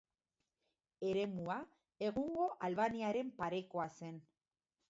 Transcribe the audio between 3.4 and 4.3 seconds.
parekoa zen.